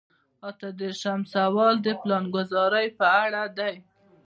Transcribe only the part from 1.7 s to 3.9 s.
د پلانګذارۍ په اړه دی.